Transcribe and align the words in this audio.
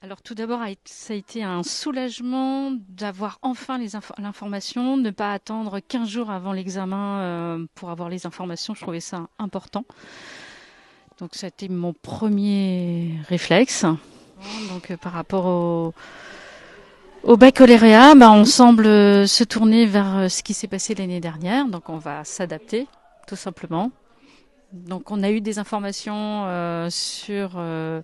Alors 0.00 0.22
tout 0.22 0.36
d'abord, 0.36 0.60
ça 0.84 1.12
a 1.12 1.16
été 1.16 1.42
un 1.42 1.64
soulagement 1.64 2.70
d'avoir 2.88 3.40
enfin 3.42 3.80
l'information, 4.18 4.96
ne 4.96 5.10
pas 5.10 5.32
attendre 5.32 5.80
15 5.80 6.08
jours 6.08 6.30
avant 6.30 6.52
l'examen 6.52 7.18
euh, 7.18 7.66
pour 7.74 7.90
avoir 7.90 8.08
les 8.08 8.24
informations. 8.24 8.74
Je 8.74 8.82
trouvais 8.82 9.00
ça 9.00 9.26
important. 9.40 9.84
Donc 11.18 11.30
ça 11.32 11.46
a 11.46 11.48
été 11.48 11.68
mon 11.68 11.94
premier 11.94 13.14
réflexe. 13.28 13.86
Donc 14.68 14.92
euh, 14.92 14.96
par 14.96 15.14
rapport 15.14 15.46
au, 15.46 15.94
au 17.24 17.36
baccalauréat, 17.36 18.14
bah, 18.14 18.30
on 18.30 18.44
semble 18.44 18.84
se 19.26 19.42
tourner 19.42 19.84
vers 19.84 20.16
euh, 20.16 20.28
ce 20.28 20.44
qui 20.44 20.54
s'est 20.54 20.68
passé 20.68 20.94
l'année 20.94 21.20
dernière. 21.20 21.66
Donc 21.66 21.88
on 21.88 21.98
va 21.98 22.22
s'adapter, 22.22 22.86
tout 23.26 23.34
simplement. 23.34 23.90
Donc 24.72 25.10
on 25.10 25.24
a 25.24 25.30
eu 25.32 25.40
des 25.40 25.58
informations 25.58 26.44
sur 26.88 27.54
euh, 27.56 28.00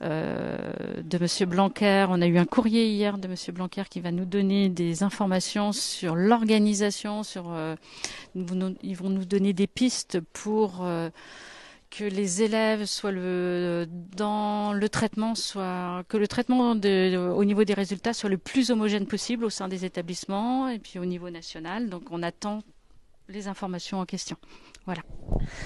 de 0.00 1.18
Monsieur 1.18 1.46
Blanquer. 1.46 2.06
On 2.08 2.20
a 2.20 2.26
eu 2.26 2.38
un 2.38 2.44
courrier 2.44 2.88
hier 2.88 3.18
de 3.18 3.28
Monsieur 3.28 3.52
Blanquer 3.52 3.84
qui 3.88 4.00
va 4.00 4.10
nous 4.10 4.24
donner 4.24 4.68
des 4.68 5.02
informations 5.02 5.72
sur 5.72 6.14
l'organisation, 6.14 7.22
sur 7.22 7.52
euh, 7.52 7.76
ils 8.34 8.96
vont 8.96 9.10
nous 9.10 9.24
donner 9.24 9.52
des 9.52 9.66
pistes 9.66 10.20
pour 10.20 10.84
euh, 10.84 11.10
que 11.90 12.04
les 12.04 12.42
élèves 12.42 12.86
soient 12.86 13.12
le, 13.12 13.86
dans 14.16 14.72
le 14.72 14.88
traitement, 14.88 15.34
soit 15.34 16.02
que 16.08 16.16
le 16.16 16.26
traitement 16.26 16.72
au 16.72 17.44
niveau 17.44 17.64
des 17.64 17.74
résultats 17.74 18.12
soit 18.12 18.30
le 18.30 18.38
plus 18.38 18.70
homogène 18.70 19.06
possible 19.06 19.44
au 19.44 19.50
sein 19.50 19.68
des 19.68 19.84
établissements 19.84 20.68
et 20.68 20.78
puis 20.78 20.98
au 20.98 21.04
niveau 21.04 21.30
national. 21.30 21.88
Donc 21.88 22.02
on 22.10 22.22
attend 22.22 22.62
les 23.28 23.48
informations 23.48 24.00
en 24.00 24.04
question. 24.04 24.36
Voilà. 24.86 25.02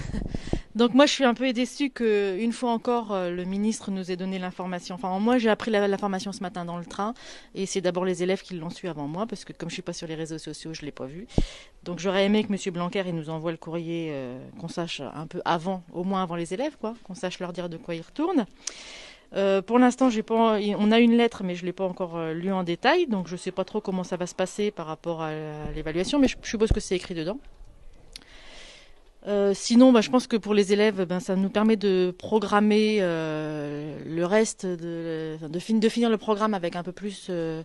Donc 0.75 0.93
moi 0.93 1.05
je 1.05 1.11
suis 1.11 1.25
un 1.25 1.33
peu 1.33 1.51
déçue 1.51 1.89
qu'une 1.89 2.53
fois 2.53 2.71
encore 2.71 3.11
euh, 3.11 3.31
le 3.31 3.43
ministre 3.43 3.91
nous 3.91 4.11
ait 4.11 4.15
donné 4.15 4.39
l'information. 4.39 4.95
Enfin 4.95 5.17
moi 5.19 5.37
j'ai 5.37 5.49
appris 5.49 5.71
l'information 5.71 6.31
ce 6.31 6.41
matin 6.41 6.63
dans 6.63 6.77
le 6.77 6.85
train 6.85 7.13
et 7.55 7.65
c'est 7.65 7.81
d'abord 7.81 8.05
les 8.05 8.23
élèves 8.23 8.41
qui 8.41 8.55
l'ont 8.55 8.69
su 8.69 8.87
avant 8.87 9.07
moi 9.07 9.25
parce 9.25 9.43
que 9.43 9.51
comme 9.51 9.69
je 9.69 9.73
suis 9.73 9.81
pas 9.81 9.93
sur 9.93 10.07
les 10.07 10.15
réseaux 10.15 10.37
sociaux 10.37 10.73
je 10.73 10.83
l'ai 10.83 10.91
pas 10.91 11.05
vu. 11.05 11.27
Donc 11.83 11.99
j'aurais 11.99 12.25
aimé 12.25 12.43
que 12.43 12.53
M. 12.53 12.73
Blanquer 12.73 13.03
il 13.07 13.15
nous 13.15 13.29
envoie 13.29 13.51
le 13.51 13.57
courrier 13.57 14.09
euh, 14.11 14.39
qu'on 14.59 14.67
sache 14.67 15.01
un 15.01 15.27
peu 15.27 15.41
avant, 15.43 15.83
au 15.91 16.03
moins 16.03 16.23
avant 16.23 16.35
les 16.35 16.53
élèves 16.53 16.77
quoi, 16.79 16.95
qu'on 17.03 17.15
sache 17.15 17.39
leur 17.39 17.51
dire 17.51 17.67
de 17.67 17.77
quoi 17.77 17.95
ils 17.95 18.01
retournent. 18.01 18.45
Euh, 19.35 19.61
pour 19.61 19.79
l'instant. 19.79 20.09
On 20.29 20.91
a 20.91 20.99
une 20.99 21.15
lettre, 21.15 21.43
mais 21.43 21.55
je 21.55 21.65
l'ai 21.65 21.73
pas 21.73 21.85
encore 21.85 22.19
lue 22.33 22.51
en 22.51 22.63
détail, 22.63 23.07
donc 23.07 23.27
je 23.27 23.35
sais 23.35 23.51
pas 23.51 23.63
trop 23.63 23.81
comment 23.81 24.03
ça 24.03 24.17
va 24.17 24.25
se 24.25 24.35
passer 24.35 24.71
par 24.71 24.87
rapport 24.87 25.21
à 25.21 25.31
l'évaluation, 25.75 26.19
mais 26.19 26.27
je 26.27 26.35
suppose 26.43 26.71
que 26.71 26.79
c'est 26.79 26.95
écrit 26.95 27.13
dedans. 27.13 27.39
Euh, 29.27 29.53
sinon, 29.53 29.91
bah, 29.91 30.01
je 30.01 30.09
pense 30.09 30.27
que 30.27 30.37
pour 30.37 30.53
les 30.53 30.71
élèves, 30.71 31.05
ben, 31.05 31.19
ça 31.19 31.35
nous 31.35 31.49
permet 31.49 31.75
de 31.75 32.13
programmer 32.17 32.97
euh, 33.01 33.97
le 34.05 34.25
reste, 34.25 34.65
de, 34.65 35.37
finir 35.59 36.09
le 36.09 36.17
programme 36.17 36.53
avec 36.53 36.75
un 36.75 36.83
peu 36.83 36.93
plus 36.93 37.27
euh, 37.29 37.63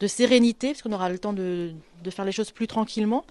de 0.00 0.06
sérénité, 0.06 0.68
parce 0.68 0.82
qu'on 0.82 0.92
aura 0.92 1.08
le 1.08 1.18
temps 1.18 1.32
de, 1.32 1.72
faire 2.10 2.24
les 2.24 2.32
choses 2.32 2.50
plus 2.50 2.66
tranquillement. 2.66 3.24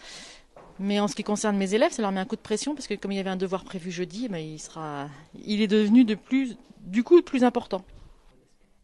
Mais 0.79 0.99
en 0.99 1.07
ce 1.07 1.15
qui 1.15 1.23
concerne 1.23 1.57
mes 1.57 1.73
élèves, 1.73 1.91
ça 1.91 2.01
leur 2.01 2.11
met 2.11 2.19
un 2.19 2.25
coup 2.25 2.35
de 2.35 2.41
pression, 2.41 2.75
parce 2.75 2.87
que 2.87 2.93
comme 2.93 3.11
il 3.11 3.17
y 3.17 3.19
avait 3.19 3.29
un 3.29 3.37
devoir 3.37 3.63
prévu 3.63 3.91
jeudi, 3.91 4.27
ben, 4.27 4.37
il, 4.37 4.59
sera, 4.59 5.07
il 5.45 5.61
est 5.61 5.67
devenu 5.67 6.05
de 6.05 6.15
plus, 6.15 6.55
du 6.81 7.03
coup 7.03 7.21
plus 7.21 7.43
important. 7.43 7.83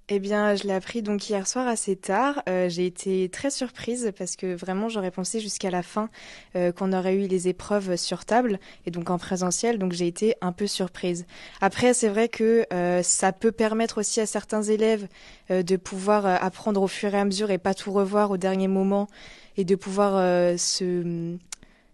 Eh 0.10 0.20
bien, 0.20 0.54
je 0.56 0.66
l'ai 0.66 0.74
appris 0.74 1.02
donc 1.02 1.30
hier 1.30 1.48
soir 1.48 1.66
assez 1.66 1.96
tard. 1.96 2.44
Euh, 2.50 2.68
j'ai 2.68 2.86
été 2.86 3.30
très 3.30 3.50
surprise 3.50 4.12
parce 4.18 4.36
que 4.36 4.54
vraiment 4.54 4.90
j'aurais 4.90 5.12
pensé 5.12 5.40
jusqu'à 5.40 5.70
la 5.72 5.82
fin 5.82 6.10
euh, 6.58 6.74
qu'on 6.74 6.92
aurait 6.92 7.16
eu 7.16 7.28
les 7.28 7.48
épreuves 7.48 7.96
sur 7.96 8.26
table 8.26 8.60
et 8.86 8.92
donc 8.92 9.10
en 9.10 9.18
présentiel. 9.18 9.80
Donc 9.80 9.94
j'ai 9.94 10.08
été 10.08 10.36
un 10.42 10.52
peu 10.52 10.68
surprise. 10.68 11.26
Après, 11.62 11.94
c'est 11.94 12.10
vrai 12.10 12.28
que 12.28 12.66
euh, 12.74 13.02
ça 13.02 13.32
peut 13.32 13.54
permettre 13.54 14.00
aussi 14.00 14.20
à 14.20 14.26
certains 14.26 14.64
élèves 14.64 15.08
de 15.50 15.76
pouvoir 15.78 16.26
apprendre 16.26 16.82
au 16.82 16.88
fur 16.88 17.16
et 17.16 17.20
à 17.20 17.26
mesure 17.26 17.50
et 17.50 17.58
pas 17.58 17.74
tout 17.74 17.92
revoir 17.94 18.30
au 18.32 18.38
dernier 18.38 18.68
moment 18.68 19.08
et 19.56 19.64
de 19.64 19.76
pouvoir 19.76 20.14
se, 20.60 21.38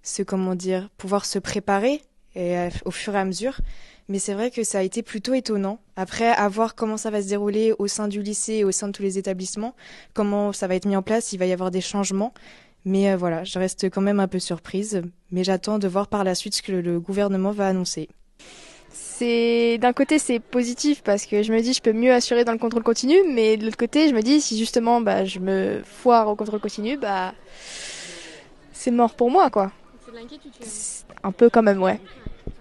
se 0.03 0.23
comment 0.23 0.55
dire, 0.55 0.89
pouvoir 0.97 1.25
se 1.25 1.39
préparer 1.39 2.01
et, 2.35 2.69
au 2.85 2.91
fur 2.91 3.15
et 3.15 3.19
à 3.19 3.25
mesure. 3.25 3.59
Mais 4.09 4.17
c'est 4.17 4.33
vrai 4.33 4.49
que 4.49 4.63
ça 4.63 4.79
a 4.79 4.81
été 4.81 5.03
plutôt 5.03 5.35
étonnant. 5.35 5.79
Après, 5.95 6.29
à 6.29 6.47
voir 6.49 6.73
comment 6.73 6.97
ça 6.97 7.11
va 7.11 7.21
se 7.21 7.27
dérouler 7.27 7.73
au 7.77 7.87
sein 7.87 8.07
du 8.07 8.23
lycée 8.23 8.55
et 8.55 8.63
au 8.63 8.71
sein 8.71 8.87
de 8.87 8.91
tous 8.91 9.03
les 9.03 9.19
établissements, 9.19 9.75
comment 10.15 10.51
ça 10.51 10.65
va 10.65 10.75
être 10.75 10.87
mis 10.87 10.95
en 10.95 11.03
place, 11.03 11.31
il 11.31 11.37
va 11.37 11.45
y 11.45 11.53
avoir 11.53 11.69
des 11.69 11.81
changements. 11.81 12.33
Mais 12.85 13.11
euh, 13.11 13.17
voilà, 13.17 13.43
je 13.43 13.59
reste 13.59 13.89
quand 13.91 14.01
même 14.01 14.19
un 14.19 14.27
peu 14.27 14.39
surprise. 14.39 15.03
Mais 15.31 15.43
j'attends 15.43 15.77
de 15.77 15.87
voir 15.87 16.07
par 16.07 16.23
la 16.23 16.33
suite 16.33 16.55
ce 16.55 16.63
que 16.63 16.71
le 16.71 16.99
gouvernement 16.99 17.51
va 17.51 17.67
annoncer. 17.67 18.09
C'est 18.91 19.77
d'un 19.77 19.93
côté 19.93 20.17
c'est 20.17 20.39
positif 20.39 21.03
parce 21.03 21.25
que 21.25 21.43
je 21.43 21.53
me 21.53 21.61
dis 21.61 21.73
je 21.73 21.81
peux 21.81 21.93
mieux 21.93 22.13
assurer 22.13 22.45
dans 22.45 22.53
le 22.53 22.57
contrôle 22.57 22.83
continu, 22.83 23.15
mais 23.29 23.57
de 23.57 23.65
l'autre 23.65 23.77
côté 23.77 24.09
je 24.09 24.15
me 24.15 24.21
dis 24.21 24.41
si 24.41 24.57
justement 24.57 25.01
bah, 25.01 25.25
je 25.25 25.39
me 25.39 25.81
foire 25.83 26.27
au 26.29 26.35
contrôle 26.35 26.61
continu, 26.61 26.97
bah 26.97 27.33
c'est 28.71 28.91
mort 28.91 29.13
pour 29.13 29.29
moi 29.29 29.49
quoi. 29.49 29.71
C'est 30.09 30.15
de 30.15 30.21
l'inquiétude. 30.21 30.53
Un 31.23 31.31
peu 31.31 31.49
quand 31.49 31.61
même 31.61 31.81
ouais. 31.81 31.99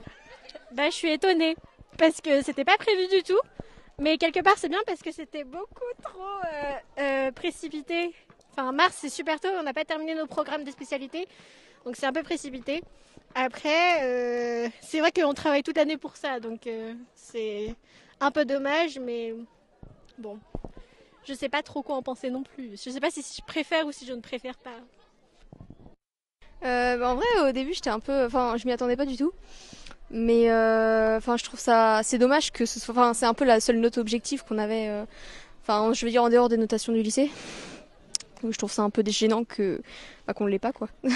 Bah, 0.72 0.90
je 0.90 0.94
suis 0.94 1.10
étonnée 1.10 1.56
parce 1.96 2.20
que 2.20 2.42
c'était 2.42 2.64
pas 2.64 2.76
prévu 2.76 3.08
du 3.08 3.22
tout. 3.22 3.40
Mais 3.98 4.18
quelque 4.18 4.40
part, 4.40 4.58
c'est 4.58 4.68
bien 4.68 4.80
parce 4.86 5.02
que 5.02 5.10
c'était 5.10 5.44
beaucoup 5.44 5.92
trop 6.02 6.20
euh, 6.20 6.74
euh, 7.00 7.32
précipité. 7.32 8.14
Enfin, 8.52 8.70
mars, 8.72 8.96
c'est 9.00 9.08
super 9.08 9.40
tôt, 9.40 9.48
on 9.58 9.62
n'a 9.62 9.72
pas 9.72 9.84
terminé 9.84 10.14
nos 10.14 10.26
programmes 10.26 10.62
de 10.62 10.70
spécialité. 10.70 11.26
Donc, 11.84 11.96
c'est 11.96 12.06
un 12.06 12.12
peu 12.12 12.22
précipité. 12.22 12.82
Après, 13.34 14.02
euh, 14.02 14.68
c'est 14.82 15.00
vrai 15.00 15.10
qu'on 15.10 15.34
travaille 15.34 15.62
toute 15.62 15.76
l'année 15.76 15.96
pour 15.96 16.16
ça. 16.16 16.38
Donc, 16.40 16.68
c'est 17.14 17.74
un 18.20 18.30
peu 18.30 18.44
dommage, 18.44 18.98
mais 18.98 19.34
bon. 20.18 20.38
Je 21.24 21.34
sais 21.34 21.48
pas 21.48 21.62
trop 21.62 21.82
quoi 21.82 21.96
en 21.96 22.02
penser 22.02 22.30
non 22.30 22.42
plus. 22.42 22.80
Je 22.82 22.90
sais 22.90 23.00
pas 23.00 23.10
si 23.10 23.22
je 23.22 23.44
préfère 23.44 23.86
ou 23.86 23.92
si 23.92 24.06
je 24.06 24.12
ne 24.12 24.20
préfère 24.20 24.58
pas. 24.58 24.80
Bah, 26.62 27.10
en 27.10 27.14
vrai, 27.14 27.26
au 27.48 27.52
début, 27.52 27.74
j'étais 27.74 27.90
un 27.90 28.00
peu. 28.00 28.24
Enfin, 28.24 28.56
je 28.56 28.66
m'y 28.66 28.72
attendais 28.72 28.96
pas 28.96 29.06
du 29.06 29.16
tout. 29.16 29.32
Mais 30.10 30.50
euh, 30.50 31.18
enfin, 31.18 31.36
je 31.36 31.44
trouve 31.44 31.60
ça 31.60 32.00
c'est 32.02 32.18
dommage 32.18 32.50
que 32.50 32.64
ce 32.64 32.80
soit. 32.80 32.92
Enfin, 32.92 33.12
c'est 33.14 33.26
un 33.26 33.34
peu 33.34 33.44
la 33.44 33.60
seule 33.60 33.78
note 33.78 33.98
objective 33.98 34.42
qu'on 34.44 34.58
avait. 34.58 34.88
Euh, 34.88 35.04
enfin, 35.62 35.92
je 35.92 36.04
veux 36.04 36.10
dire 36.10 36.22
en 36.22 36.30
dehors 36.30 36.48
des 36.48 36.56
notations 36.56 36.92
du 36.92 37.02
lycée. 37.02 37.30
je 38.48 38.56
trouve 38.56 38.72
ça 38.72 38.82
un 38.82 38.90
peu 38.90 39.02
gênant 39.06 39.44
que 39.44 39.82
bah, 40.26 40.32
qu'on 40.32 40.46
l'ait 40.46 40.58
pas 40.58 40.72
quoi. 40.72 40.88